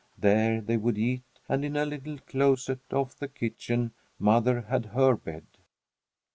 There 0.17 0.61
they 0.61 0.77
would 0.77 0.97
eat, 0.97 1.21
and 1.47 1.63
in 1.63 1.77
a 1.77 1.85
little 1.85 2.17
closet 2.25 2.81
off 2.91 3.15
the 3.17 3.27
kitchen 3.27 3.91
mother 4.19 4.61
had 4.61 4.85
her 4.87 5.15
bed. 5.15 5.45